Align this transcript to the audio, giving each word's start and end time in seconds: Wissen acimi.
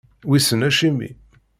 Wissen 0.29 0.61
acimi. 0.69 1.09